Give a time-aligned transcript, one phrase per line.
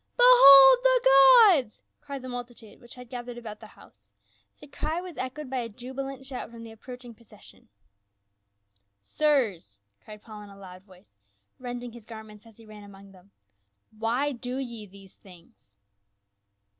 [0.17, 1.01] "Behold the
[1.45, 4.11] gods!" cried the multitude, which had gathered about the house;
[4.59, 7.69] the cry was echoed by a jubilant shout from the approaching procession."
[9.19, 11.13] Sirs!" cried Paul in a loud voice,
[11.59, 13.29] rending his gar ment as he ran among them,"
[13.99, 15.75] why do ye these things?"